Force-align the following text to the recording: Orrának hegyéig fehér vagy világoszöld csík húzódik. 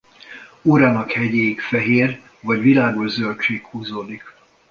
Orrának 0.61 1.11
hegyéig 1.11 1.61
fehér 1.61 2.21
vagy 2.41 2.59
világoszöld 2.61 3.39
csík 3.39 3.65
húzódik. 3.65 4.23